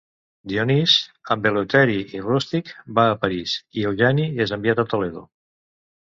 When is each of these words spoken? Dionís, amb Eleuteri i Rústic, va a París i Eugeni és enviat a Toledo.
Dionís, 0.51 0.93
amb 1.33 1.43
Eleuteri 1.49 1.97
i 2.19 2.21
Rústic, 2.27 2.71
va 2.99 3.03
a 3.09 3.17
París 3.25 3.53
i 3.81 3.83
Eugeni 3.91 4.25
és 4.47 4.55
enviat 4.57 4.81
a 4.85 4.87
Toledo. 4.95 5.23